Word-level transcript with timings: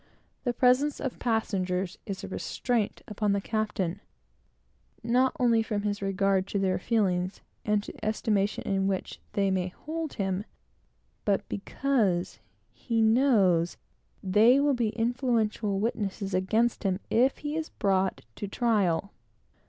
The 0.45 0.53
presence 0.53 0.99
of 0.99 1.19
passengers 1.19 1.99
is 2.07 2.23
a 2.23 2.27
restraint 2.27 3.03
upon 3.07 3.33
the 3.33 3.39
captain, 3.39 4.01
not 5.03 5.31
only 5.39 5.61
from 5.61 5.83
his 5.83 6.01
regard 6.01 6.47
to 6.47 6.57
their 6.57 6.79
feelings 6.79 7.39
and 7.63 7.83
to 7.83 7.91
the 7.91 8.03
estimation 8.03 8.63
in 8.63 8.87
which 8.87 9.21
they 9.33 9.51
may 9.51 9.67
hold 9.67 10.13
him, 10.13 10.43
but 11.23 11.47
because 11.47 12.39
he 12.71 12.99
knows 13.03 13.77
they 14.23 14.59
will 14.59 14.73
be 14.73 14.89
influential 14.89 15.79
witnesses 15.79 16.33
against 16.33 16.81
him 16.81 16.99
if 17.11 17.37
he 17.37 17.55
is 17.55 17.69
brought 17.69 18.21
to 18.37 18.47
trial. 18.47 19.13